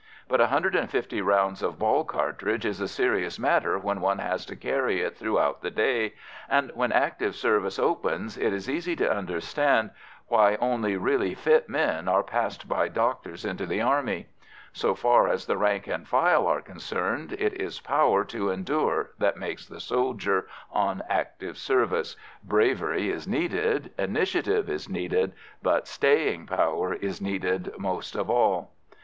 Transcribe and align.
But 0.27 0.39
150 0.39 1.21
rounds 1.21 1.61
of 1.61 1.77
ball 1.77 2.03
cartridge 2.03 2.65
is 2.65 2.81
a 2.81 2.87
serious 2.87 3.37
matter 3.37 3.77
when 3.77 4.01
one 4.01 4.17
has 4.17 4.47
to 4.47 4.55
carry 4.55 4.99
it 5.01 5.15
throughout 5.15 5.61
the 5.61 5.69
day, 5.69 6.15
and, 6.49 6.71
when 6.73 6.91
active 6.91 7.35
service 7.35 7.77
opens, 7.77 8.35
it 8.35 8.51
is 8.51 8.67
easy 8.67 8.95
to 8.95 9.13
understand 9.15 9.91
why 10.27 10.55
only 10.55 10.97
really 10.97 11.35
fit 11.35 11.69
men 11.69 12.07
are 12.07 12.23
passed 12.23 12.67
by 12.67 12.87
doctors 12.87 13.45
into 13.45 13.67
the 13.67 13.79
Army. 13.79 14.25
So 14.73 14.95
far 14.95 15.27
as 15.27 15.45
the 15.45 15.55
rank 15.55 15.85
and 15.85 16.07
file 16.07 16.47
are 16.47 16.61
concerned, 16.61 17.33
it 17.37 17.61
is 17.61 17.79
power 17.79 18.25
to 18.25 18.49
endure 18.49 19.11
that 19.19 19.37
makes 19.37 19.67
the 19.67 19.79
soldier 19.79 20.47
on 20.71 21.03
active 21.11 21.59
service; 21.59 22.15
bravery 22.43 23.11
is 23.11 23.27
needed, 23.27 23.91
initiative 23.99 24.67
is 24.67 24.89
needed, 24.89 25.33
but 25.61 25.87
staying 25.87 26.47
power 26.47 26.95
is 26.95 27.21
needed 27.21 27.71
most 27.77 28.15
of 28.15 28.31
all. 28.31 28.71